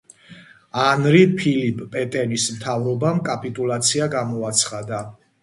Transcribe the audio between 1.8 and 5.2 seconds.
პეტენის მთავრობამ კაპიტულაცია გამოაცხადა.